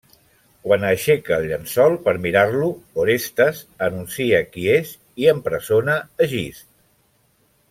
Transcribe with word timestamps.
Quan 0.67 0.85
aixeca 0.91 1.35
el 1.41 1.45
llençol 1.51 1.97
per 2.07 2.15
mirar-lo, 2.23 2.71
Orestes 3.03 3.61
anuncia 3.91 4.43
qui 4.57 4.67
és 4.79 4.97
i 5.25 5.33
empresona 5.37 6.01
Egist. 6.29 6.69